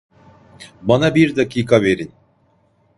Bana 0.81 1.15
bir 1.15 1.35
dakika 1.35 1.81
verin. 1.81 2.11